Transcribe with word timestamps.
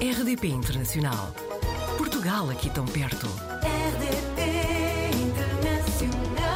RDP 0.00 0.46
Internacional. 0.46 1.34
Portugal 1.96 2.48
aqui 2.50 2.72
tão 2.72 2.86
perto. 2.86 3.26
RDP 3.66 5.10
Internacional. 5.26 6.46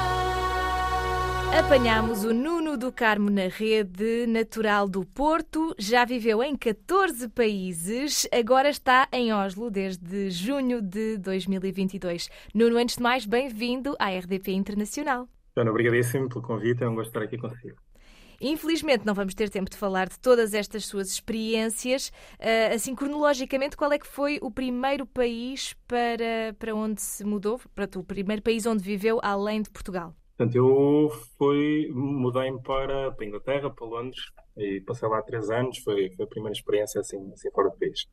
Apanhámos 1.58 2.22
o 2.22 2.32
Nuno 2.32 2.78
do 2.78 2.92
Carmo 2.92 3.30
na 3.30 3.48
rede, 3.48 4.28
natural 4.28 4.88
do 4.88 5.04
Porto, 5.04 5.74
já 5.76 6.04
viveu 6.04 6.40
em 6.40 6.54
14 6.54 7.28
países, 7.30 8.28
agora 8.32 8.70
está 8.70 9.08
em 9.12 9.32
Oslo 9.32 9.72
desde 9.72 10.30
junho 10.30 10.80
de 10.80 11.18
2022. 11.18 12.30
Nuno, 12.54 12.76
antes 12.76 12.94
de 12.94 13.02
mais, 13.02 13.26
bem-vindo 13.26 13.96
à 13.98 14.16
RDP 14.16 14.52
Internacional. 14.52 15.28
Joana, 15.56 15.72
obrigadíssimo 15.72 16.28
pelo 16.28 16.42
convite, 16.42 16.84
é 16.84 16.88
um 16.88 16.94
gosto 16.94 17.08
estar 17.08 17.22
aqui 17.22 17.36
consigo. 17.38 17.76
Infelizmente 18.42 19.06
não 19.06 19.14
vamos 19.14 19.34
ter 19.34 19.48
tempo 19.48 19.70
de 19.70 19.76
falar 19.76 20.08
de 20.08 20.18
todas 20.18 20.52
estas 20.52 20.84
suas 20.84 21.08
experiências. 21.08 22.12
Ah, 22.40 22.74
assim, 22.74 22.92
cronologicamente, 22.94 23.76
qual 23.76 23.92
é 23.92 23.98
que 23.98 24.06
foi 24.06 24.38
o 24.42 24.50
primeiro 24.50 25.06
país 25.06 25.74
para, 25.86 26.52
para 26.58 26.74
onde 26.74 27.00
se 27.00 27.24
mudou? 27.24 27.60
Para 27.72 27.88
o 27.96 28.02
primeiro 28.02 28.42
país 28.42 28.66
onde 28.66 28.82
viveu, 28.82 29.20
além 29.22 29.62
de 29.62 29.70
Portugal? 29.70 30.12
Portanto, 30.36 30.56
eu 30.56 31.08
fui, 31.38 31.88
mudei-me 31.92 32.60
para, 32.62 33.12
para 33.12 33.24
a 33.24 33.28
Inglaterra, 33.28 33.70
para 33.70 33.86
Londres, 33.86 34.20
e 34.56 34.80
passei 34.80 35.08
lá 35.08 35.22
três 35.22 35.48
anos, 35.50 35.78
foi, 35.78 36.10
foi 36.16 36.24
a 36.24 36.28
primeira 36.28 36.52
experiência 36.52 37.00
assim, 37.00 37.30
assim 37.32 37.50
fora 37.52 37.70
do 37.70 37.78
país. 37.78 38.06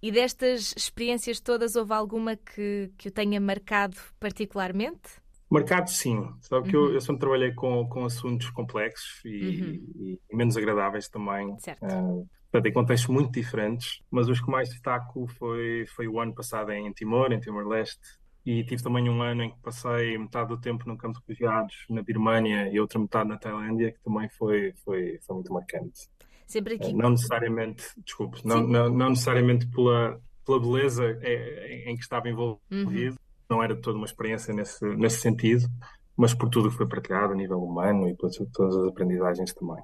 E 0.00 0.10
destas 0.10 0.72
experiências 0.76 1.40
todas, 1.40 1.76
houve 1.76 1.92
alguma 1.92 2.36
que, 2.36 2.90
que 2.96 3.08
o 3.08 3.12
tenha 3.12 3.40
marcado 3.40 3.96
particularmente? 4.18 5.23
Marcado, 5.54 5.90
sim. 5.90 6.28
Sabe 6.40 6.68
que 6.68 6.76
eu, 6.76 6.92
eu 6.92 7.00
sempre 7.00 7.20
trabalhei 7.20 7.52
com, 7.52 7.88
com 7.88 8.04
assuntos 8.04 8.50
complexos 8.50 9.20
e, 9.24 9.80
e- 9.96 10.20
e 10.30 10.36
menos 10.36 10.56
agradáveis 10.56 11.08
também. 11.08 11.56
Certo. 11.58 11.84
Ah, 11.84 12.22
portanto, 12.50 12.66
em 12.66 12.72
contextos 12.72 13.08
muito 13.08 13.30
diferentes, 13.32 14.02
mas 14.10 14.28
os 14.28 14.40
que 14.40 14.50
mais 14.50 14.68
destaco 14.68 15.26
foi, 15.26 15.86
foi 15.94 16.08
o 16.08 16.18
ano 16.20 16.34
passado 16.34 16.72
em 16.72 16.92
Timor, 16.92 17.32
em 17.32 17.40
Timor-Leste, 17.40 18.00
e 18.46 18.62
tive 18.64 18.82
também 18.82 19.08
um 19.08 19.22
ano 19.22 19.42
em 19.44 19.50
que 19.50 19.58
passei 19.62 20.18
metade 20.18 20.48
do 20.48 20.60
tempo 20.60 20.86
num 20.86 20.96
campo 20.96 21.18
de 21.18 21.24
refugiados 21.26 21.74
na 21.88 22.02
Birmânia 22.02 22.68
e 22.70 22.78
outra 22.78 22.98
metade 22.98 23.28
na 23.28 23.38
Tailândia, 23.38 23.92
que 23.92 24.00
também 24.02 24.28
foi, 24.28 24.72
foi, 24.84 25.18
foi 25.26 25.34
muito 25.34 25.52
marcante. 25.52 26.08
Sempre 26.46 26.74
aqui. 26.74 26.92
Não 26.92 27.10
necessariamente, 27.10 27.84
desculpe, 28.04 28.40
não, 28.46 28.60
não, 28.66 28.88
não 28.90 29.10
necessariamente 29.10 29.66
pela, 29.68 30.20
pela 30.44 30.60
beleza 30.60 31.18
eh, 31.22 31.84
em 31.86 31.96
que 31.96 32.02
estava 32.02 32.28
envolvido, 32.28 32.60
Uhum. 32.70 33.14
Não 33.48 33.62
era 33.62 33.74
toda 33.76 33.96
uma 33.96 34.06
experiência 34.06 34.52
nesse, 34.54 34.84
nesse 34.96 35.20
sentido, 35.20 35.68
mas 36.16 36.32
por 36.32 36.48
tudo 36.48 36.70
que 36.70 36.76
foi 36.76 36.88
partilhado 36.88 37.32
a 37.32 37.36
nível 37.36 37.58
humano 37.58 38.08
e 38.08 38.14
por 38.14 38.30
todas 38.52 38.76
as 38.76 38.88
aprendizagens 38.88 39.52
também. 39.52 39.82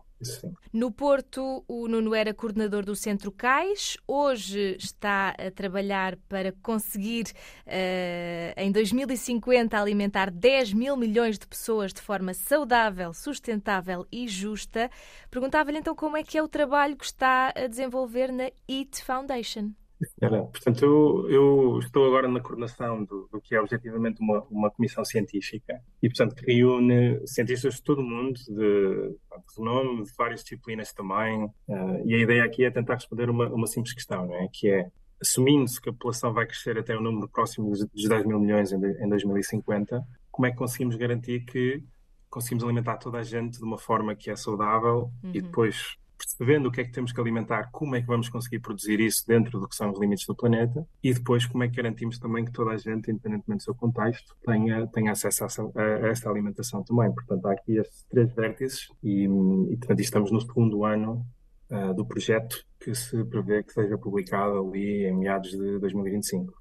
No 0.73 0.93
Porto, 0.93 1.65
o 1.67 1.89
Nuno 1.89 2.15
era 2.15 2.35
coordenador 2.35 2.85
do 2.85 2.95
Centro 2.95 3.33
Cais. 3.33 3.97
Hoje 4.07 4.77
está 4.79 5.31
a 5.31 5.51
trabalhar 5.51 6.17
para 6.29 6.53
conseguir, 6.63 7.25
eh, 7.67 8.55
em 8.57 8.71
2050, 8.71 9.81
alimentar 9.81 10.31
10 10.31 10.75
mil 10.75 10.97
milhões 10.97 11.39
de 11.39 11.47
pessoas 11.47 11.93
de 11.93 12.03
forma 12.03 12.35
saudável, 12.35 13.13
sustentável 13.13 14.07
e 14.13 14.29
justa. 14.29 14.91
Perguntava-lhe 15.31 15.79
então 15.79 15.95
como 15.95 16.17
é 16.17 16.23
que 16.23 16.37
é 16.37 16.43
o 16.43 16.49
trabalho 16.49 16.97
que 16.97 17.07
está 17.07 17.53
a 17.57 17.67
desenvolver 17.67 18.31
na 18.31 18.51
EAT 18.69 19.03
Foundation. 19.03 19.73
Era, 20.21 20.43
portanto, 20.45 20.85
eu, 20.85 21.31
eu 21.31 21.79
estou 21.79 22.07
agora 22.07 22.27
na 22.29 22.41
coordenação 22.41 23.05
do, 23.05 23.29
do 23.31 23.41
que 23.41 23.55
é 23.55 23.61
objetivamente 23.61 24.21
uma, 24.21 24.43
uma 24.51 24.71
comissão 24.71 25.05
científica 25.05 25.81
e, 26.03 26.09
portanto, 26.09 26.35
que 26.35 26.53
reúne 26.53 27.21
cientistas 27.27 27.75
de 27.75 27.83
todo 27.83 28.01
o 28.01 28.05
mundo, 28.05 28.39
de, 28.49 28.55
de 28.55 29.17
renome, 29.59 30.05
de 30.05 30.13
várias 30.17 30.43
disciplinas 30.43 30.93
também. 30.93 31.51
eh, 31.69 32.03
e 32.07 32.15
a 32.15 32.19
ideia 32.19 32.45
aqui 32.45 32.65
é 32.65 32.71
tentar 32.71 32.95
responder 32.95 33.29
uma, 33.29 33.47
uma 33.49 33.67
simples 33.67 33.93
questão, 33.95 34.27
não 34.27 34.35
é? 34.37 34.49
Que 34.53 34.71
é, 34.71 34.87
assumindo-se 35.21 35.81
que 35.81 35.91
a 35.91 35.93
população 35.93 36.33
vai 36.33 36.47
crescer 36.47 36.79
até 36.79 36.97
o 36.97 37.01
número 37.01 37.29
próximo 37.29 37.69
dos, 37.71 37.85
dos 37.87 38.09
10 38.09 38.25
mil 38.27 38.41
milhões 38.41 38.73
em, 38.73 38.77
em 38.77 39.09
2050, 39.09 40.03
como 40.31 40.47
é 40.47 40.51
que 40.51 40.57
conseguimos 40.57 40.97
garantir 40.97 41.45
que 41.45 41.83
conseguimos 42.31 42.65
alimentar 42.65 42.97
toda 42.97 43.19
a 43.19 43.23
gente 43.23 43.59
de 43.59 43.65
uma 43.65 43.77
forma 43.77 44.15
que 44.15 44.31
é 44.31 44.37
saudável 44.37 45.11
e 45.25 45.27
Uhum. 45.27 45.45
depois 45.45 45.97
percebendo 46.21 46.69
o 46.69 46.73
que 46.73 46.83
é 46.83 46.85
que 46.85 46.93
temos 46.93 47.13
que 47.13 47.21
alimentar, 47.21 47.71
como 47.73 47.97
é 47.97 48.01
que 48.01 48.07
vamos 48.07 48.29
conseguir 48.29 48.61
produzir 48.61 49.01
isso 49.01 49.27
dentro 49.27 49.59
do 49.59 49.67
que 49.67 49.75
são 49.75 49.91
os 49.91 49.99
limites 49.99 50.27
do 50.27 50.35
planeta 50.35 50.87
e 51.03 51.15
depois 51.15 51.47
como 51.47 51.65
é 51.65 51.69
que 51.69 51.77
garantimos 51.77 52.19
também 52.19 52.45
que 52.45 52.53
toda 52.53 52.73
a 52.73 52.77
gente, 52.77 53.11
independentemente 53.11 53.61
do 53.61 53.65
seu 53.65 53.75
contexto, 53.75 54.37
tenha, 54.45 54.87
tenha 54.89 55.13
acesso 55.13 55.45
a, 55.45 55.83
a 55.83 56.09
esta 56.09 56.29
alimentação 56.29 56.85
também. 56.85 57.13
Portanto, 57.13 57.47
há 57.47 57.53
aqui 57.53 57.79
estes 57.79 58.05
três 58.11 58.33
vértices 58.35 58.89
e, 59.03 59.25
e 59.25 59.77
portanto, 59.77 60.01
estamos 60.01 60.31
no 60.31 60.41
segundo 60.41 60.85
ano 60.85 61.25
ah, 61.71 61.93
do 61.93 62.05
projeto 62.05 62.65
que 62.81 62.95
se 62.95 63.25
prevê 63.25 63.63
que 63.63 63.73
seja 63.73 63.97
publicado 63.97 64.59
ali 64.59 65.07
em 65.07 65.17
meados 65.17 65.51
de 65.51 65.79
2025. 65.79 66.61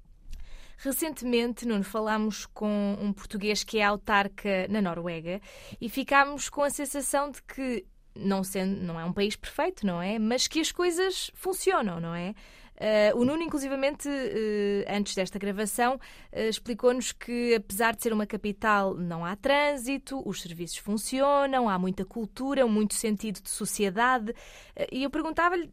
Recentemente, 0.82 1.66
Nuno, 1.66 1.84
falámos 1.84 2.46
com 2.46 2.96
um 2.98 3.12
português 3.12 3.62
que 3.62 3.80
é 3.80 3.84
autarca 3.84 4.66
na 4.68 4.80
Noruega 4.80 5.38
e 5.78 5.90
ficámos 5.90 6.48
com 6.48 6.62
a 6.62 6.70
sensação 6.70 7.30
de 7.30 7.42
que, 7.42 7.84
não, 8.14 8.42
sendo, 8.42 8.80
não 8.82 8.98
é 8.98 9.04
um 9.04 9.12
país 9.12 9.36
perfeito, 9.36 9.86
não 9.86 10.00
é? 10.00 10.18
Mas 10.18 10.48
que 10.48 10.60
as 10.60 10.72
coisas 10.72 11.30
funcionam, 11.34 12.00
não 12.00 12.14
é? 12.14 12.34
Eh, 12.82 13.12
o 13.14 13.26
Nuno, 13.26 13.42
inclusivamente, 13.42 14.08
eh, 14.08 14.86
antes 14.88 15.14
desta 15.14 15.38
gravação, 15.38 16.00
eh, 16.32 16.48
explicou-nos 16.48 17.12
que, 17.12 17.54
apesar 17.54 17.94
de 17.94 18.02
ser 18.02 18.10
uma 18.10 18.26
capital, 18.26 18.94
não 18.94 19.22
há 19.22 19.36
trânsito, 19.36 20.22
os 20.26 20.40
serviços 20.40 20.78
funcionam, 20.78 21.68
há 21.68 21.78
muita 21.78 22.06
cultura, 22.06 22.66
muito 22.66 22.94
sentido 22.94 23.42
de 23.42 23.50
sociedade. 23.50 24.34
E 24.90 25.02
eu 25.02 25.10
perguntava-lhe, 25.10 25.68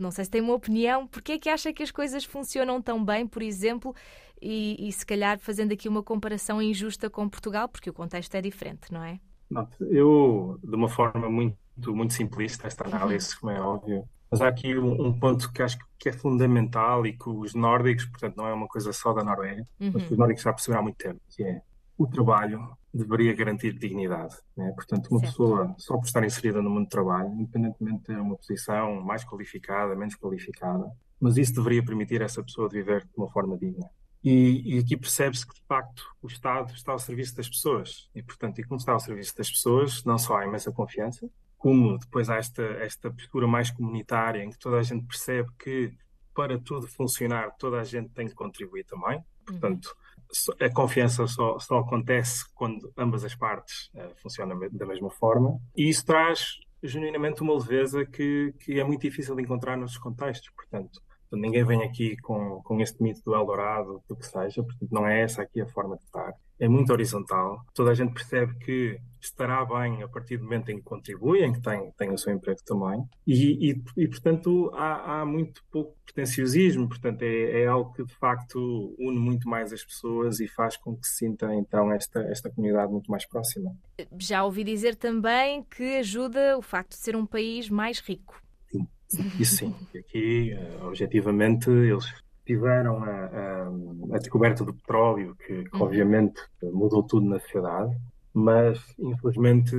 não 0.00 0.10
sei 0.10 0.24
se 0.24 0.30
tem 0.30 0.40
uma 0.40 0.54
opinião, 0.54 1.06
porque 1.06 1.32
é 1.32 1.38
que 1.38 1.48
acha 1.48 1.72
que 1.72 1.82
as 1.82 1.92
coisas 1.92 2.24
funcionam 2.24 2.82
tão 2.82 3.04
bem, 3.04 3.24
por 3.24 3.40
exemplo, 3.40 3.94
e, 4.42 4.88
e 4.88 4.92
se 4.92 5.06
calhar 5.06 5.38
fazendo 5.38 5.72
aqui 5.72 5.88
uma 5.88 6.02
comparação 6.02 6.60
injusta 6.60 7.08
com 7.08 7.28
Portugal, 7.28 7.68
porque 7.68 7.88
o 7.88 7.92
contexto 7.92 8.34
é 8.34 8.40
diferente, 8.40 8.92
não 8.92 9.04
é? 9.04 9.20
Eu, 9.80 10.58
de 10.62 10.74
uma 10.74 10.88
forma 10.88 11.28
muito, 11.28 11.56
muito 11.94 12.14
simplista, 12.14 12.66
esta 12.66 12.86
análise, 12.86 13.38
como 13.38 13.52
é 13.52 13.60
óbvio, 13.60 14.04
mas 14.30 14.40
há 14.42 14.48
aqui 14.48 14.76
um, 14.76 15.06
um 15.06 15.18
ponto 15.18 15.50
que 15.52 15.62
acho 15.62 15.78
que 15.98 16.08
é 16.08 16.12
fundamental 16.12 17.06
e 17.06 17.12
que 17.16 17.28
os 17.28 17.54
nórdicos, 17.54 18.04
portanto, 18.04 18.36
não 18.36 18.46
é 18.46 18.52
uma 18.52 18.68
coisa 18.68 18.92
só 18.92 19.12
da 19.12 19.24
Noruega, 19.24 19.66
mas 19.80 20.02
que 20.04 20.12
os 20.12 20.18
nórdicos 20.18 20.42
já 20.42 20.52
perceberam 20.52 20.80
há 20.80 20.82
muito 20.82 20.96
tempo, 20.98 21.20
que 21.30 21.42
é 21.42 21.62
o 21.96 22.06
trabalho 22.06 22.76
deveria 22.94 23.34
garantir 23.34 23.72
dignidade. 23.72 24.36
Né? 24.56 24.70
Portanto, 24.74 25.08
uma 25.10 25.20
Certo. 25.20 25.32
pessoa, 25.32 25.74
só 25.78 25.96
por 25.96 26.06
estar 26.06 26.24
inserida 26.24 26.62
no 26.62 26.70
mundo 26.70 26.84
do 26.84 26.90
trabalho, 26.90 27.28
independentemente 27.32 27.98
de 27.98 28.04
ter 28.04 28.18
uma 28.18 28.36
posição 28.36 29.00
mais 29.02 29.24
qualificada, 29.24 29.94
menos 29.96 30.14
qualificada, 30.14 30.90
mas 31.20 31.36
isso 31.36 31.54
deveria 31.54 31.84
permitir 31.84 32.22
a 32.22 32.26
essa 32.26 32.42
pessoa 32.42 32.68
de 32.68 32.76
viver 32.76 33.02
de 33.02 33.10
uma 33.16 33.28
forma 33.28 33.58
digna. 33.58 33.90
E, 34.30 34.74
e 34.74 34.78
aqui 34.78 34.94
percebe-se 34.94 35.46
que, 35.46 35.54
de 35.54 35.62
facto, 35.66 36.04
o 36.20 36.26
Estado 36.26 36.70
está 36.74 36.92
ao 36.92 36.98
serviço 36.98 37.34
das 37.34 37.48
pessoas. 37.48 38.10
E, 38.14 38.22
portanto, 38.22 38.58
e 38.58 38.62
como 38.62 38.76
está 38.76 38.92
ao 38.92 39.00
serviço 39.00 39.34
das 39.34 39.50
pessoas, 39.50 40.04
não 40.04 40.18
só 40.18 40.36
há 40.36 40.44
imensa 40.44 40.70
confiança, 40.70 41.30
como 41.56 41.96
depois 41.96 42.28
há 42.28 42.36
esta, 42.36 42.62
esta 42.62 43.10
postura 43.10 43.46
mais 43.46 43.70
comunitária, 43.70 44.44
em 44.44 44.50
que 44.50 44.58
toda 44.58 44.76
a 44.76 44.82
gente 44.82 45.06
percebe 45.06 45.48
que, 45.58 45.96
para 46.34 46.58
tudo 46.58 46.86
funcionar, 46.86 47.52
toda 47.58 47.80
a 47.80 47.84
gente 47.84 48.10
tem 48.10 48.28
que 48.28 48.34
contribuir 48.34 48.84
também. 48.84 49.24
Portanto, 49.46 49.96
a 50.60 50.68
confiança 50.68 51.26
só, 51.26 51.58
só 51.58 51.78
acontece 51.78 52.44
quando 52.52 52.92
ambas 52.98 53.24
as 53.24 53.34
partes 53.34 53.88
eh, 53.94 54.12
funcionam 54.22 54.60
da 54.70 54.84
mesma 54.84 55.08
forma. 55.08 55.58
E 55.74 55.88
isso 55.88 56.04
traz, 56.04 56.58
genuinamente, 56.82 57.40
uma 57.40 57.54
leveza 57.54 58.04
que, 58.04 58.54
que 58.60 58.78
é 58.78 58.84
muito 58.84 59.00
difícil 59.00 59.34
de 59.34 59.42
encontrar 59.42 59.78
nos 59.78 59.96
contextos. 59.96 60.50
Portanto, 60.54 61.00
ninguém 61.32 61.64
vem 61.64 61.82
aqui 61.82 62.16
com, 62.18 62.60
com 62.62 62.80
este 62.80 63.02
mito 63.02 63.20
do 63.24 63.34
Eldorado, 63.34 64.02
do 64.08 64.16
que 64.16 64.26
seja. 64.26 64.62
Portanto, 64.62 64.90
não 64.90 65.06
é 65.06 65.22
essa 65.22 65.42
aqui 65.42 65.60
a 65.60 65.66
forma 65.66 65.96
de 65.96 66.04
estar. 66.04 66.32
É 66.58 66.68
muito 66.68 66.92
horizontal. 66.92 67.60
Toda 67.74 67.90
a 67.90 67.94
gente 67.94 68.12
percebe 68.12 68.54
que 68.58 68.98
estará 69.20 69.64
bem 69.64 70.02
a 70.02 70.08
partir 70.08 70.38
do 70.38 70.44
momento 70.44 70.70
em 70.70 70.78
que 70.78 70.82
contribui, 70.82 71.44
em 71.44 71.52
que 71.52 71.60
tem, 71.60 71.92
tem 71.96 72.10
o 72.10 72.18
seu 72.18 72.32
emprego 72.32 72.58
também. 72.64 73.04
E, 73.26 73.70
e, 73.70 73.82
e, 73.96 74.08
portanto, 74.08 74.70
há, 74.74 75.20
há 75.20 75.24
muito 75.24 75.62
pouco 75.70 75.96
pretenciosismo. 76.04 76.88
Portanto, 76.88 77.22
é, 77.22 77.62
é 77.62 77.66
algo 77.66 77.92
que, 77.92 78.04
de 78.04 78.14
facto, 78.14 78.94
une 78.98 79.18
muito 79.18 79.48
mais 79.48 79.72
as 79.72 79.84
pessoas 79.84 80.40
e 80.40 80.48
faz 80.48 80.76
com 80.76 80.96
que 80.96 81.06
se 81.06 81.18
sinta, 81.18 81.54
então, 81.54 81.92
esta, 81.92 82.20
esta 82.22 82.50
comunidade 82.50 82.90
muito 82.90 83.10
mais 83.10 83.26
próxima. 83.26 83.72
Já 84.18 84.44
ouvi 84.44 84.64
dizer 84.64 84.96
também 84.96 85.62
que 85.62 85.98
ajuda 85.98 86.56
o 86.58 86.62
facto 86.62 86.90
de 86.90 86.96
ser 86.96 87.14
um 87.14 87.26
país 87.26 87.68
mais 87.68 88.00
rico. 88.00 88.47
Isso 89.38 89.56
sim. 89.56 89.74
E 89.94 89.98
aqui, 89.98 90.52
eh, 90.52 90.78
objetivamente, 90.82 91.70
eles 91.70 92.04
tiveram 92.44 93.02
a, 93.02 93.10
a- 93.10 93.68
a 94.14 94.18
descoberta 94.18 94.64
do 94.64 94.74
petróleo, 94.74 95.34
que, 95.36 95.64
que 95.64 95.76
Uhum. 95.76 95.82
obviamente 95.82 96.40
mudou 96.62 97.02
tudo 97.02 97.26
na 97.26 97.38
sociedade, 97.40 97.96
mas 98.32 98.78
infelizmente, 98.98 99.74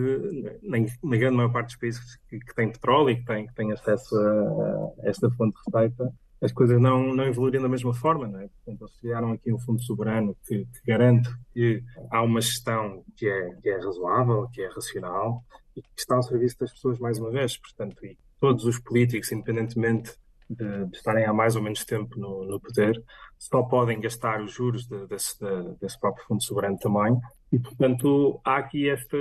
na, 0.64 0.78
na 1.04 1.18
grande 1.18 1.38
maior 1.38 1.52
parte 1.52 1.68
dos 1.68 1.78
países 1.78 2.18
que, 2.28 2.40
que 2.40 2.56
têm 2.56 2.72
petróleo 2.72 3.12
e 3.12 3.16
que 3.18 3.26
têm, 3.26 3.48
que 3.48 3.54
têm 3.56 3.72
acesso 3.72 4.16
a, 4.16 5.06
a 5.06 5.10
esta 5.10 5.30
fonte 5.32 5.56
de 5.56 5.62
receita, 5.72 6.12
as 6.42 6.52
coisas 6.54 6.80
não, 6.80 7.14
não 7.14 7.26
evoluíram 7.26 7.62
da 7.62 7.70
mesma 7.70 7.94
forma, 7.94 8.28
não 8.28 8.40
é? 8.40 8.48
Portanto, 8.48 8.82
eles 8.82 8.98
criaram 9.00 9.32
aqui 9.34 9.52
um 9.54 9.60
fundo 9.60 9.82
soberano 9.82 10.36
que, 10.48 10.60
que 10.66 10.82
garante 10.88 11.30
que 11.54 11.84
há 12.12 12.22
uma 12.22 12.40
gestão 12.42 13.04
que 13.18 13.28
é, 13.28 13.50
que 13.62 13.70
é 13.70 13.76
razoável, 13.78 14.48
que 14.54 14.62
é 14.62 14.68
racional 14.70 15.44
e 15.76 15.82
que 15.82 15.88
está 15.98 16.16
ao 16.16 16.24
serviço 16.24 16.58
das 16.60 16.72
pessoas 16.72 16.98
mais 16.98 17.20
uma 17.20 17.30
vez. 17.30 17.58
Portanto, 17.58 18.06
e 18.06 18.18
todos 18.40 18.66
os 18.66 18.80
políticos, 18.80 19.32
independentemente 19.32 20.14
de, 20.50 20.86
de 20.86 20.98
estarem 20.98 21.26
há 21.26 21.34
mais 21.34 21.56
ou 21.56 21.62
menos 21.62 21.86
tempo 21.86 22.20
no, 22.20 22.44
no 22.44 22.60
poder, 22.60 23.02
só 23.38 23.62
podem 23.64 24.00
gastar 24.02 24.42
os 24.42 24.52
juros 24.52 24.86
de, 24.88 25.08
desse, 25.08 25.40
de, 25.40 25.76
desse 25.80 26.00
próprio 26.00 26.26
fundo 26.26 26.44
soberano 26.44 26.78
também. 26.78 27.18
E, 27.52 27.58
portanto, 27.58 28.40
há 28.44 28.58
aqui 28.58 28.90
esta, 28.90 29.18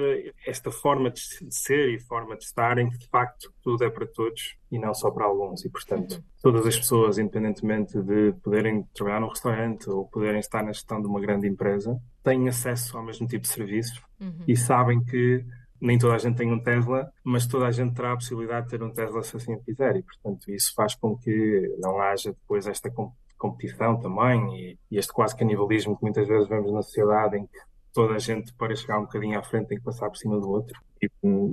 esta 0.47 0.70
forma 0.70 1.11
de 1.11 1.20
ser 1.50 1.94
e 1.94 2.00
forma 2.00 2.37
de 2.37 2.44
estar 2.44 2.79
em 2.79 2.91
que, 2.91 2.99
de 2.99 3.06
facto, 3.09 3.53
tudo 3.62 3.85
é 3.85 3.91
para 3.91 4.06
todos 4.06 4.56
e 4.70 4.79
não 4.79 4.93
só 4.93 5.11
para 5.11 5.25
alguns. 5.25 5.64
E, 5.64 5.71
portanto, 5.71 6.23
todas 6.43 6.67
as 6.67 6.76
pessoas, 6.76 7.19
independentemente 7.19 8.00
de 8.03 8.32
poderem 8.43 8.82
trabalhar 8.94 9.21
num 9.21 9.29
restaurante 9.29 9.88
ou 9.88 10.06
poderem 10.09 10.41
estar 10.41 10.62
na 10.62 10.73
gestão 10.73 11.00
de 11.00 11.06
uma 11.06 11.21
grande 11.21 11.47
empresa, 11.47 11.99
têm 12.25 12.49
acesso 12.49 12.97
ao 12.97 13.05
mesmo 13.05 13.26
tipo 13.26 13.43
de 13.43 13.49
serviços 13.49 14.03
uhum. 14.21 14.44
e 14.47 14.56
sabem 14.56 15.03
que 15.03 15.44
nem 15.81 15.99
toda 15.99 16.15
a 16.15 16.19
gente 16.19 16.37
tem 16.37 16.53
um 16.53 16.63
Tesla, 16.63 17.11
mas 17.25 17.47
toda 17.47 17.67
a 17.67 17.71
gente 17.71 17.95
terá 17.95 18.13
a 18.13 18.17
possibilidade 18.17 18.67
de 18.67 18.71
ter 18.71 18.83
um 18.83 18.93
Tesla 18.93 19.23
se 19.23 19.37
assim 19.37 19.59
quiser. 19.61 19.97
E, 19.97 20.03
portanto, 20.03 20.51
isso 20.51 20.73
faz 20.75 20.95
com 20.95 21.17
que 21.17 21.77
não 21.79 22.01
haja 22.01 22.33
depois 22.33 22.67
esta 22.67 22.91
competição 23.37 23.99
também 24.01 24.55
e, 24.57 24.79
e 24.91 24.99
este 24.99 25.13
quase 25.13 25.37
canibalismo 25.37 25.97
que 25.97 26.03
muitas 26.03 26.27
vezes 26.27 26.49
vemos 26.49 26.73
na 26.73 26.83
sociedade 26.83 27.37
em 27.37 27.47
que 27.47 27.59
toda 27.93 28.15
a 28.15 28.19
gente 28.19 28.53
para 28.55 28.75
chegar 28.75 28.99
um 28.99 29.03
bocadinho 29.03 29.39
à 29.39 29.43
frente 29.43 29.69
tem 29.69 29.79
que 29.79 29.85
passar 29.85 30.09
por 30.09 30.17
cima 30.17 30.39
do 30.39 30.49
outro. 30.49 30.79
E, 31.03 31.09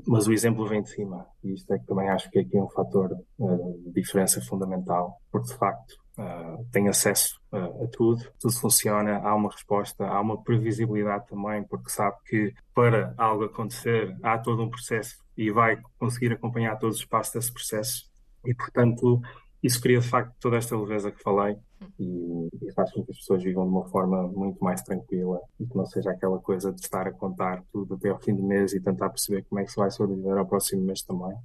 mas 0.07 0.27
o 0.27 0.33
exemplo 0.33 0.67
vem 0.67 0.81
de 0.81 0.89
cima. 0.89 1.25
E 1.43 1.53
isto 1.53 1.71
é 1.73 1.79
que 1.79 1.85
também 1.85 2.09
acho 2.09 2.29
que 2.29 2.39
aqui 2.39 2.57
é 2.57 2.61
um 2.61 2.69
fator 2.69 3.11
uh, 3.39 3.83
de 3.83 3.91
diferença 3.91 4.41
fundamental, 4.41 5.19
porque 5.31 5.47
de 5.47 5.57
facto 5.57 6.04
uh, 6.17 6.65
tem 6.71 6.87
acesso 6.87 7.39
uh, 7.51 7.83
a 7.83 7.87
tudo, 7.87 8.23
tudo 8.39 8.53
funciona, 8.59 9.17
há 9.19 9.35
uma 9.35 9.49
resposta, 9.49 10.05
há 10.05 10.19
uma 10.19 10.41
previsibilidade 10.41 11.27
também, 11.27 11.63
porque 11.63 11.89
sabe 11.89 12.17
que 12.25 12.53
para 12.73 13.13
algo 13.17 13.45
acontecer 13.45 14.15
há 14.23 14.37
todo 14.37 14.63
um 14.63 14.69
processo 14.69 15.17
e 15.37 15.51
vai 15.51 15.77
conseguir 15.99 16.31
acompanhar 16.31 16.77
todos 16.77 16.97
os 16.97 17.05
passos 17.05 17.33
desse 17.33 17.53
processo. 17.53 18.09
E, 18.45 18.53
portanto, 18.53 19.21
isso 19.61 19.81
cria 19.81 19.99
de 19.99 20.07
facto 20.07 20.33
toda 20.39 20.57
esta 20.57 20.77
leveza 20.77 21.11
que 21.11 21.21
falei 21.23 21.57
e, 21.99 22.49
e, 22.61 22.71
faz 22.73 22.91
com 22.91 23.03
que 23.03 23.11
as 23.11 23.17
pessoas 23.17 23.43
vivam 23.43 23.65
de 23.65 23.71
uma 23.71 23.85
forma 23.85 24.27
muito 24.27 24.63
mais 24.63 24.81
tranquila 24.81 25.39
e 25.59 25.65
que 25.65 25.75
não 25.75 25.85
seja 25.85 26.11
aquela 26.11 26.39
coisa 26.39 26.71
de 26.71 26.79
estar 26.81 27.07
a 27.07 27.11
contar 27.11 27.63
tudo 27.71 27.95
até 27.95 28.09
ao 28.09 28.19
fim 28.19 28.35
do 28.35 28.43
mês 28.43 28.73
e 28.73 28.79
tentar 28.79 29.09
perceber 29.09 29.43
como 29.49 29.59
é 29.59 29.63
que 29.63 29.71
se 29.71 29.77
vai 29.77 29.89
sobreviver 29.89 30.37
ao 30.37 30.45
próximo 30.45 30.83
mês 30.83 31.01
também. 31.01 31.35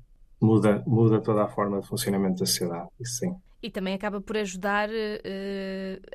Muda, 0.40 0.82
muda 0.86 1.20
toda 1.20 1.44
a 1.44 1.48
forma 1.48 1.80
de 1.80 1.86
funcionamento 1.86 2.40
da 2.40 2.46
sociedade, 2.46 2.88
isso 2.98 3.18
sim. 3.18 3.34
E 3.62 3.70
também 3.70 3.92
acaba 3.92 4.22
por 4.22 4.38
ajudar 4.38 4.88
uh, 4.88 4.92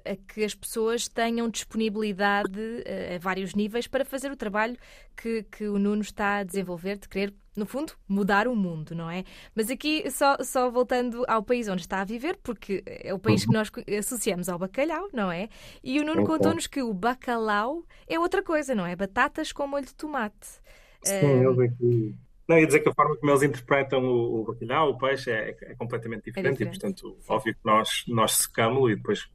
a 0.03 0.15
que 0.15 0.43
as 0.43 0.55
pessoas 0.55 1.07
tenham 1.07 1.47
disponibilidade 1.47 2.59
uh, 2.59 3.15
a 3.15 3.19
vários 3.19 3.53
níveis 3.53 3.85
para 3.85 4.03
fazer 4.03 4.31
o 4.31 4.35
trabalho 4.35 4.75
que, 5.15 5.43
que 5.43 5.67
o 5.67 5.77
Nuno 5.77 6.01
está 6.01 6.37
a 6.37 6.43
desenvolver, 6.43 6.97
de 6.97 7.07
querer, 7.07 7.35
no 7.55 7.67
fundo, 7.67 7.93
mudar 8.07 8.47
o 8.47 8.55
mundo, 8.55 8.95
não 8.95 9.11
é? 9.11 9.23
Mas 9.53 9.69
aqui, 9.69 10.09
só, 10.09 10.37
só 10.41 10.71
voltando 10.71 11.23
ao 11.27 11.43
país 11.43 11.67
onde 11.67 11.81
está 11.81 12.01
a 12.01 12.03
viver, 12.03 12.35
porque 12.41 12.83
é 12.87 13.13
o 13.13 13.19
país 13.19 13.45
que 13.45 13.53
nós 13.53 13.71
associamos 13.99 14.49
ao 14.49 14.57
bacalhau, 14.57 15.07
não 15.13 15.31
é? 15.31 15.47
E 15.83 15.99
o 15.99 16.03
Nuno 16.03 16.25
contou-nos 16.25 16.65
que 16.65 16.81
o 16.81 16.91
bacalhau 16.95 17.83
é 18.07 18.19
outra 18.19 18.41
coisa, 18.41 18.73
não 18.73 18.87
é? 18.87 18.95
Batatas 18.95 19.51
com 19.51 19.67
molho 19.67 19.85
de 19.85 19.93
tomate. 19.93 20.47
Sim, 21.03 21.45
uh, 21.45 21.61
aqui 21.61 22.15
não, 22.47 22.59
ia 22.59 22.65
dizer 22.65 22.81
que 22.81 22.89
a 22.89 22.93
forma 22.93 23.15
como 23.17 23.31
eles 23.31 23.43
interpretam 23.43 24.03
o, 24.03 24.41
o 24.41 24.43
bacalhau, 24.43 24.91
o 24.91 24.97
peixe, 24.97 25.31
é, 25.31 25.55
é 25.61 25.75
completamente 25.75 26.25
diferente, 26.25 26.47
é 26.47 26.51
diferente. 26.51 26.77
e, 26.77 26.79
portanto, 26.79 27.17
Sim. 27.21 27.33
óbvio 27.33 27.53
que 27.53 27.65
nós, 27.65 28.03
nós 28.07 28.31
secamos 28.33 28.91
e 28.91 28.95
depois 28.95 29.27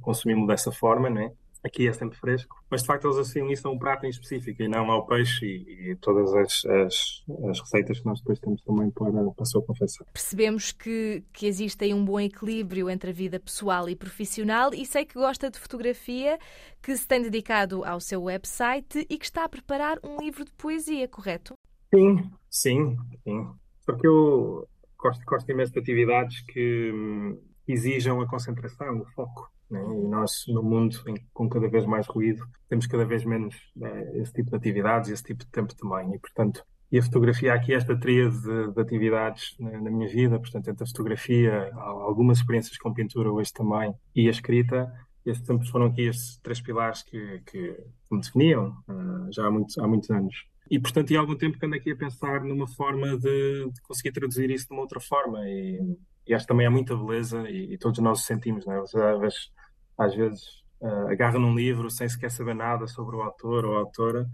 consumimos 0.00 0.46
dessa 0.46 0.70
forma, 0.70 1.08
não 1.08 1.22
é? 1.22 1.32
Aqui 1.64 1.88
é 1.88 1.92
sempre 1.92 2.16
fresco, 2.16 2.54
mas 2.70 2.82
de 2.82 2.86
facto 2.86 3.06
eles 3.06 3.16
associam 3.16 3.50
isso 3.50 3.66
a 3.66 3.70
um 3.72 3.78
prato 3.78 4.06
em 4.06 4.08
específico 4.08 4.62
e 4.62 4.68
não 4.68 4.88
ao 4.88 5.04
peixe 5.04 5.44
e, 5.44 5.90
e 5.90 5.96
todas 5.96 6.32
as, 6.32 6.64
as, 6.64 7.24
as, 7.50 7.60
receitas 7.60 7.98
que 7.98 8.06
nós 8.06 8.20
depois 8.20 8.38
temos 8.38 8.62
também 8.62 8.88
para, 8.90 9.10
para 9.10 9.42
a 9.42 9.44
sua 9.44 9.62
confecção. 9.62 10.06
Percebemos 10.12 10.70
que, 10.70 11.24
que 11.32 11.44
existe 11.46 11.82
aí 11.82 11.92
um 11.92 12.04
bom 12.04 12.20
equilíbrio 12.20 12.88
entre 12.88 13.10
a 13.10 13.12
vida 13.12 13.40
pessoal 13.40 13.88
e 13.88 13.96
profissional 13.96 14.72
e 14.72 14.86
sei 14.86 15.04
que 15.04 15.14
gosta 15.14 15.50
de 15.50 15.58
fotografia, 15.58 16.38
que 16.80 16.96
se 16.96 17.08
tem 17.08 17.20
dedicado 17.20 17.84
ao 17.84 17.98
seu 17.98 18.22
website 18.22 19.04
e 19.10 19.18
que 19.18 19.24
está 19.24 19.44
a 19.44 19.48
preparar 19.48 19.98
um 20.04 20.18
livro 20.18 20.44
de 20.44 20.52
poesia, 20.52 21.08
correto? 21.08 21.54
Sim, 21.94 22.30
sim, 22.50 22.96
sim. 23.22 23.48
Porque 23.84 24.06
eu 24.06 24.66
gosto, 24.98 25.24
gosto 25.24 25.50
imenso 25.50 25.72
de 25.72 25.78
atividades 25.78 26.40
que 26.42 26.92
hum, 26.92 27.40
exijam 27.66 28.20
a 28.20 28.28
concentração, 28.28 29.00
o 29.00 29.06
foco. 29.06 29.50
Né? 29.70 29.80
E 29.80 30.08
nós, 30.08 30.44
no 30.48 30.62
mundo 30.62 30.96
em, 31.08 31.14
com 31.32 31.48
cada 31.48 31.68
vez 31.68 31.86
mais 31.86 32.06
ruído, 32.06 32.44
temos 32.68 32.86
cada 32.86 33.04
vez 33.04 33.24
menos 33.24 33.56
né, 33.74 34.10
esse 34.16 34.32
tipo 34.32 34.50
de 34.50 34.56
atividades, 34.56 35.10
esse 35.10 35.22
tipo 35.22 35.44
de 35.44 35.50
tempo 35.50 35.74
também. 35.74 36.14
E, 36.14 36.18
portanto, 36.18 36.64
e 36.90 36.98
a 36.98 37.02
fotografia 37.02 37.52
aqui, 37.52 37.74
esta 37.74 37.98
tríade 37.98 38.40
de, 38.40 38.72
de 38.72 38.80
atividades 38.80 39.56
na, 39.58 39.80
na, 39.80 39.90
minha 39.90 40.08
vida, 40.08 40.38
portanto, 40.38 40.68
entre 40.68 40.84
a 40.84 40.86
fotografia, 40.86 41.70
algumas 41.74 42.38
experiências 42.38 42.78
com 42.78 42.94
pintura 42.94 43.30
hoje 43.30 43.52
também, 43.52 43.92
e 44.14 44.28
a 44.28 44.30
escrita, 44.30 44.92
estes 45.24 45.44
sempre 45.44 45.68
foram 45.68 45.86
aqui 45.86 46.02
estes 46.02 46.38
três 46.38 46.60
pilares 46.60 47.02
que, 47.02 47.42
que 47.46 47.76
me 48.10 48.20
definiam 48.20 48.68
uh, 48.88 49.32
já 49.32 49.46
há, 49.46 49.50
muito, 49.50 49.82
há 49.82 49.88
muitos 49.88 50.08
anos. 50.10 50.34
E, 50.70 50.80
portanto, 50.80 51.14
há 51.16 51.20
algum 51.20 51.36
tempo 51.36 51.58
que 51.58 51.66
ando 51.66 51.76
aqui 51.76 51.92
a 51.92 51.96
pensar 51.96 52.42
numa 52.42 52.66
forma 52.66 53.16
de, 53.18 53.70
de 53.70 53.80
conseguir 53.82 54.12
traduzir 54.12 54.50
isso 54.50 54.66
de 54.66 54.72
uma 54.72 54.82
outra 54.82 55.00
forma. 55.00 55.38
E, 55.48 55.96
e 56.26 56.34
acho 56.34 56.44
que 56.44 56.52
também 56.52 56.66
há 56.66 56.70
muita 56.70 56.96
beleza 56.96 57.48
e, 57.48 57.74
e 57.74 57.78
todos 57.78 57.98
nós 58.00 58.20
o 58.20 58.22
sentimos, 58.22 58.66
não 58.66 58.74
é? 58.74 58.80
Às 58.80 59.20
vezes, 59.20 59.52
às 59.96 60.14
vezes 60.14 60.42
uh, 60.80 61.08
agarra 61.08 61.38
num 61.38 61.54
livro 61.54 61.88
sem 61.90 62.08
sequer 62.08 62.30
saber 62.30 62.54
nada 62.54 62.86
sobre 62.86 63.16
o 63.16 63.22
autor 63.22 63.64
ou 63.64 63.76
a 63.76 63.80
autora 63.80 64.26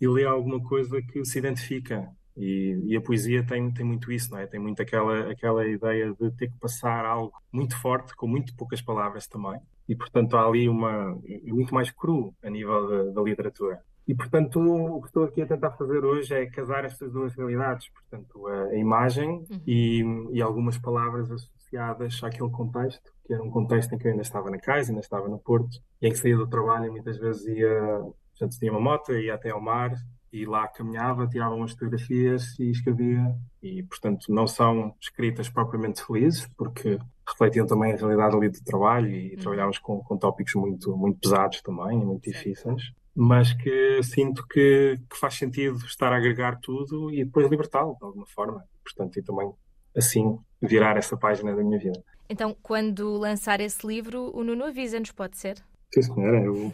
e 0.00 0.08
lê 0.08 0.24
alguma 0.24 0.62
coisa 0.62 1.00
que 1.02 1.24
se 1.24 1.38
identifica. 1.38 2.08
E, 2.36 2.78
e, 2.84 2.96
a 2.96 3.00
poesia 3.00 3.44
tem, 3.46 3.72
tem 3.72 3.84
muito 3.84 4.12
isso, 4.12 4.30
não 4.30 4.38
é? 4.38 4.46
Tem 4.46 4.60
muito 4.60 4.80
aquela, 4.82 5.30
aquela 5.30 5.66
ideia 5.66 6.14
de 6.20 6.30
ter 6.32 6.48
que 6.48 6.58
passar 6.58 7.06
algo 7.06 7.32
muito 7.50 7.74
forte, 7.80 8.14
com 8.14 8.26
muito 8.26 8.54
poucas 8.54 8.82
palavras 8.82 9.26
também. 9.26 9.58
E, 9.88 9.96
portanto, 9.96 10.36
há 10.36 10.46
ali 10.46 10.68
uma. 10.68 11.18
É 11.26 11.52
muito 11.52 11.72
mais 11.72 11.90
cru 11.90 12.34
a 12.42 12.50
nível 12.50 13.12
da 13.12 13.22
literatura. 13.22 13.82
E, 14.06 14.14
portanto, 14.14 14.60
o 14.60 15.00
que 15.00 15.08
estou 15.08 15.24
aqui 15.24 15.42
a 15.42 15.46
tentar 15.46 15.72
fazer 15.72 16.04
hoje 16.04 16.32
é 16.32 16.46
casar 16.46 16.84
estas 16.84 17.10
duas 17.10 17.34
realidades, 17.34 17.88
portanto, 17.88 18.46
a, 18.46 18.76
imagem 18.76 19.44
uhum. 19.50 19.60
e, 19.66 20.04
e, 20.32 20.40
algumas 20.40 20.78
palavras 20.78 21.28
associadas 21.30 22.22
àquele 22.22 22.50
contexto, 22.50 23.12
que 23.24 23.34
era 23.34 23.42
um 23.42 23.50
contexto 23.50 23.92
em 23.94 23.98
que 23.98 24.06
eu 24.06 24.12
ainda 24.12 24.22
estava 24.22 24.48
na 24.48 24.58
casa, 24.58 24.90
ainda 24.90 25.00
estava 25.00 25.28
no 25.28 25.40
Porto, 25.40 25.80
e 26.00 26.06
em 26.06 26.12
que 26.12 26.18
saía 26.18 26.36
do 26.36 26.46
trabalho 26.46 26.86
e 26.86 26.90
muitas 26.90 27.18
vezes 27.18 27.44
ia, 27.46 28.00
portanto, 28.30 28.58
tinha 28.60 28.70
uma 28.70 28.80
moto, 28.80 29.12
ia 29.12 29.34
até 29.34 29.50
ao 29.50 29.60
mar, 29.60 29.92
e 30.32 30.46
lá 30.46 30.68
caminhava, 30.68 31.26
tirava 31.26 31.54
umas 31.54 31.72
fotografias 31.72 32.56
e 32.60 32.70
escrevia. 32.70 33.34
E, 33.62 33.82
portanto, 33.84 34.26
não 34.28 34.46
são 34.46 34.94
escritas 35.00 35.48
propriamente 35.48 36.04
felizes, 36.04 36.46
porque 36.56 36.98
refletiam 37.26 37.66
também 37.66 37.92
a 37.92 37.96
realidade 37.96 38.36
ali 38.36 38.50
do 38.50 38.62
trabalho 38.62 39.08
e 39.08 39.30
uhum. 39.30 39.40
trabalhávamos 39.40 39.78
com, 39.78 39.98
com 40.04 40.16
tópicos 40.16 40.54
muito, 40.54 40.96
muito 40.96 41.18
pesados 41.18 41.60
também, 41.62 41.98
muito 41.98 42.22
difíceis 42.22 42.92
mas 43.16 43.54
que 43.54 44.02
sinto 44.02 44.46
que, 44.46 44.98
que, 45.08 45.18
faz 45.18 45.34
sentido 45.34 45.78
estar 45.86 46.12
a 46.12 46.16
agregar 46.16 46.58
tudo 46.60 47.10
e 47.10 47.24
depois 47.24 47.48
libertá-lo 47.50 47.96
de 47.96 48.04
alguma 48.04 48.26
forma. 48.26 48.62
Portanto, 48.84 49.18
e 49.18 49.22
também 49.22 49.50
assim 49.96 50.38
virar 50.60 50.98
essa 50.98 51.16
página 51.16 51.56
da 51.56 51.64
minha 51.64 51.78
vida. 51.78 52.04
Então, 52.28 52.54
quando 52.62 53.16
lançar 53.16 53.60
esse 53.60 53.86
livro, 53.86 54.30
o 54.36 54.44
Nuno 54.44 54.64
avisa-nos, 54.64 55.12
pode 55.12 55.38
ser? 55.38 55.56
Sim, 55.94 56.02
senhora. 56.02 56.44
Eu 56.44 56.72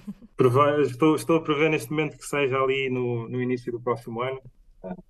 estou, 0.83 1.15
estou 1.15 1.37
a 1.37 1.43
prever 1.43 1.71
neste 1.71 1.91
momento 1.91 2.17
que 2.17 2.25
seja 2.25 2.57
ali 2.57 2.91
no, 2.91 3.29
no 3.29 3.41
início 3.41 3.71
do 3.71 3.81
próximo 3.81 4.21
ano. 4.23 4.41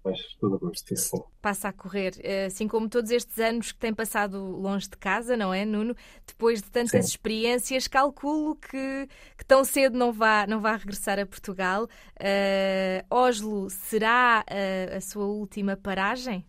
Mas 0.04 0.18
tudo 0.38 0.56
a 0.56 0.58
gosto, 0.58 0.92
isso 0.92 1.24
Passa 1.40 1.68
a 1.68 1.72
correr, 1.72 2.12
eh, 2.20 2.46
assim 2.46 2.68
como 2.68 2.88
todos 2.88 3.10
estes 3.10 3.38
anos 3.38 3.72
que 3.72 3.78
tem 3.78 3.94
passado 3.94 4.38
longe 4.38 4.88
de 4.88 4.96
casa, 4.96 5.36
não 5.36 5.52
é, 5.52 5.64
Nuno? 5.64 5.94
Depois 6.26 6.60
de 6.60 6.70
tantas 6.70 7.06
Sim. 7.06 7.10
experiências, 7.10 7.88
calculo 7.88 8.54
que, 8.56 9.08
que, 9.36 9.44
tão 9.44 9.64
cedo 9.64 9.96
não 9.96 10.12
vá, 10.12 10.46
não 10.46 10.60
vá 10.60 10.76
regressar 10.76 11.18
a 11.18 11.26
Portugal. 11.26 11.84
Uh, 11.84 13.04
Oslo 13.10 13.70
será 13.70 14.44
a, 14.46 14.96
a, 14.96 15.00
sua 15.00 15.24
última 15.24 15.76
paragem? 15.76 16.44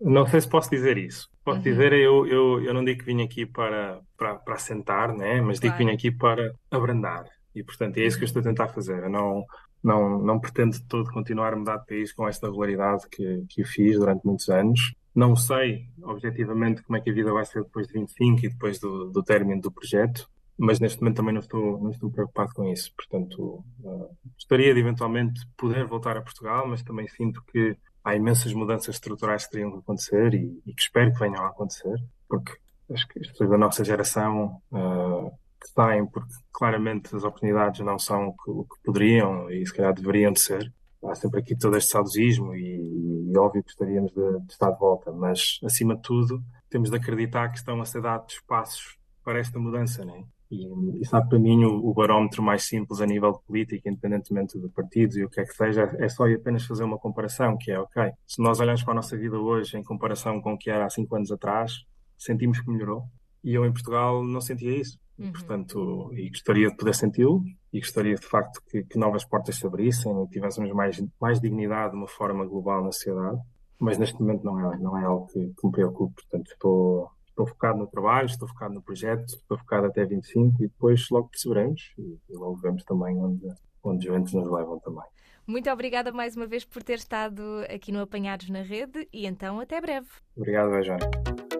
Não 0.00 0.26
sei 0.26 0.40
se 0.40 0.48
posso 0.48 0.70
dizer 0.70 0.96
isso. 0.96 1.28
Posso 1.44 1.58
uhum. 1.58 1.64
dizer, 1.64 1.92
eu, 1.92 2.26
eu, 2.26 2.62
eu 2.62 2.74
não 2.74 2.84
digo 2.84 3.00
que 3.00 3.06
vim 3.06 3.22
aqui 3.22 3.44
para, 3.44 4.00
para, 4.16 4.36
para 4.36 4.56
sentar, 4.56 5.14
né? 5.14 5.40
mas 5.40 5.58
digo 5.60 5.74
claro. 5.74 5.78
que 5.78 5.84
vim 5.84 5.90
aqui 5.90 6.10
para 6.10 6.52
abrandar. 6.70 7.24
E, 7.54 7.62
portanto, 7.64 7.98
é 7.98 8.02
isso 8.02 8.16
que 8.16 8.24
eu 8.24 8.26
estou 8.26 8.40
a 8.40 8.44
tentar 8.44 8.68
fazer. 8.68 9.02
Eu 9.02 9.10
não, 9.10 9.44
não, 9.82 10.18
não 10.18 10.40
pretendo 10.40 10.72
de 10.72 10.82
todo 10.84 11.10
continuar 11.10 11.52
a 11.52 11.56
mudar 11.56 11.78
de 11.78 11.86
país 11.86 12.12
com 12.12 12.28
esta 12.28 12.46
regularidade 12.46 13.08
que, 13.10 13.44
que 13.48 13.64
fiz 13.64 13.98
durante 13.98 14.24
muitos 14.24 14.48
anos. 14.48 14.94
Não 15.14 15.34
sei, 15.34 15.86
objetivamente, 16.02 16.82
como 16.82 16.96
é 16.96 17.00
que 17.00 17.10
a 17.10 17.12
vida 17.12 17.32
vai 17.32 17.44
ser 17.44 17.62
depois 17.62 17.86
de 17.86 17.94
25 17.94 18.46
e 18.46 18.48
depois 18.48 18.78
do, 18.78 19.10
do 19.10 19.22
término 19.22 19.60
do 19.60 19.70
projeto, 19.70 20.28
mas 20.56 20.80
neste 20.80 21.00
momento 21.00 21.16
também 21.16 21.32
não 21.32 21.40
estou, 21.40 21.80
não 21.80 21.90
estou 21.90 22.10
preocupado 22.10 22.52
com 22.52 22.64
isso. 22.64 22.92
Portanto, 22.96 23.64
uh, 23.80 24.16
gostaria 24.34 24.74
de 24.74 24.80
eventualmente 24.80 25.40
poder 25.56 25.86
voltar 25.86 26.16
a 26.16 26.22
Portugal, 26.22 26.66
mas 26.68 26.82
também 26.82 27.06
sinto 27.08 27.42
que 27.52 27.76
há 28.04 28.14
imensas 28.14 28.52
mudanças 28.52 28.96
estruturais 28.96 29.44
que 29.44 29.52
teriam 29.52 29.70
que 29.70 29.78
acontecer 29.78 30.34
e, 30.34 30.60
e 30.66 30.74
que 30.74 30.82
espero 30.82 31.12
que 31.12 31.20
venham 31.20 31.42
a 31.44 31.48
acontecer, 31.48 31.96
porque 32.28 32.52
acho 32.92 33.06
que 33.08 33.20
as 33.20 33.28
pessoas 33.28 33.50
da 33.50 33.58
nossa 33.58 33.84
geração 33.84 34.60
uh, 34.72 35.30
que 35.60 35.74
têm, 35.74 36.06
porque 36.06 36.32
claramente 36.52 37.14
as 37.14 37.24
oportunidades 37.24 37.80
não 37.80 37.98
são 37.98 38.34
o 38.46 38.64
que, 38.64 38.82
poderiam 38.84 39.50
e 39.50 39.66
se 39.66 39.74
calhar 39.74 39.94
deveriam 39.94 40.32
de 40.32 40.40
ser. 40.40 40.72
Há 41.04 41.14
sempre 41.14 41.40
aqui 41.40 41.56
todo 41.56 41.76
este 41.76 41.92
saudosismo 41.92 42.54
e, 42.54 43.30
e 43.30 43.38
óbvio 43.38 43.62
que 43.62 43.68
gostaríamos 43.68 44.12
de, 44.12 44.40
de, 44.40 44.52
estar 44.52 44.70
de 44.70 44.78
volta, 44.78 45.12
mas 45.12 45.58
acima 45.64 45.94
de 45.94 46.02
tudo 46.02 46.42
temos 46.68 46.90
de 46.90 46.96
acreditar 46.96 47.48
que 47.50 47.58
estão 47.58 47.80
a 47.80 47.84
ser 47.84 48.02
dados 48.02 48.40
passos 48.46 48.98
para 49.24 49.38
esta 49.38 49.58
mudança, 49.58 50.04
não 50.04 50.16
é? 50.16 50.24
E, 50.50 51.02
e 51.02 51.04
sabe, 51.04 51.28
para 51.28 51.38
mim, 51.38 51.62
o, 51.64 51.90
o, 51.90 51.92
barómetro 51.92 52.42
mais 52.42 52.64
simples 52.64 53.00
a 53.00 53.06
nível 53.06 53.32
de 53.32 53.40
política, 53.46 53.88
independentemente 53.88 54.58
de 54.58 54.68
partidos 54.70 55.16
e 55.16 55.24
o 55.24 55.28
que 55.28 55.40
é 55.40 55.44
que 55.44 55.52
seja, 55.52 55.94
é 55.98 56.08
só 56.08 56.26
e 56.26 56.34
apenas 56.34 56.64
fazer 56.64 56.84
uma 56.84 56.98
comparação, 56.98 57.56
que 57.58 57.70
é, 57.70 57.78
ok, 57.78 58.10
se 58.26 58.42
nós 58.42 58.58
olharmos 58.58 58.82
para 58.82 58.92
a 58.92 58.96
nossa 58.96 59.16
vida 59.16 59.38
hoje 59.38 59.76
em 59.76 59.82
comparação 59.82 60.40
com 60.40 60.54
o 60.54 60.58
que 60.58 60.70
era 60.70 60.86
há 60.86 60.90
cinco 60.90 61.14
anos 61.16 61.30
atrás, 61.30 61.84
sentimos 62.16 62.60
que 62.60 62.70
melhorou. 62.70 63.04
E 63.44 63.54
eu, 63.54 63.64
em 63.64 63.72
Portugal, 63.72 64.24
não 64.24 64.40
sentia 64.40 64.74
isso. 64.74 64.98
Uhum. 65.18 65.32
Portanto, 65.32 66.10
e 66.12 66.28
gostaria 66.28 66.68
de 66.68 66.76
poder 66.76 66.94
senti-lo 66.94 67.42
e 67.72 67.80
gostaria, 67.80 68.14
de 68.14 68.26
facto, 68.26 68.62
que, 68.70 68.84
que 68.84 68.98
novas 68.98 69.24
portas 69.24 69.56
se 69.56 69.66
abrissem 69.66 70.12
e 70.22 70.28
tivéssemos 70.28 70.72
mais, 70.72 71.02
mais 71.20 71.40
dignidade 71.40 71.90
de 71.90 71.96
uma 71.96 72.06
forma 72.06 72.46
global 72.46 72.84
na 72.84 72.92
sociedade. 72.92 73.40
Mas 73.80 73.98
neste 73.98 74.20
momento 74.20 74.44
não 74.44 74.72
é, 74.72 74.78
não 74.78 74.98
é 74.98 75.04
algo 75.04 75.26
que, 75.26 75.40
que 75.40 75.66
me 75.66 75.72
preocupe. 75.72 76.14
Portanto, 76.14 76.50
estou, 76.52 77.10
estou 77.26 77.46
focado 77.46 77.78
no 77.78 77.86
trabalho, 77.86 78.26
estou 78.26 78.48
focado 78.48 78.74
no 78.74 78.82
projeto, 78.82 79.26
estou 79.26 79.58
focado 79.58 79.86
até 79.86 80.04
25 80.04 80.62
e 80.62 80.68
depois 80.68 81.08
logo 81.10 81.28
perceberemos 81.28 81.92
e, 81.98 82.18
e 82.28 82.36
logo 82.36 82.56
vemos 82.56 82.84
também 82.84 83.16
onde, 83.16 83.46
onde 83.82 84.06
os 84.06 84.14
eventos 84.14 84.34
nos 84.34 84.50
levam 84.50 84.78
também. 84.80 85.04
Muito 85.46 85.70
obrigada 85.70 86.12
mais 86.12 86.36
uma 86.36 86.46
vez 86.46 86.64
por 86.64 86.82
ter 86.82 86.98
estado 86.98 87.42
aqui 87.72 87.90
no 87.90 88.00
Apanhados 88.00 88.50
na 88.50 88.60
Rede 88.60 89.08
e 89.12 89.26
então 89.26 89.58
até 89.60 89.80
breve. 89.80 90.08
Obrigado, 90.36 90.70
Bejana. 90.70 91.10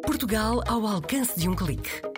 Portugal 0.04 0.62
ao 0.68 0.86
alcance 0.86 1.40
de 1.40 1.48
um 1.48 1.56
clique. 1.56 2.17